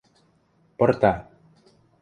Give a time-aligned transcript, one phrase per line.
[0.77, 1.13] Пырта.